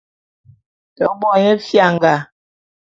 Te 0.95 1.03
bo 1.19 1.31
nye 1.41 1.53
fianga. 1.67 2.13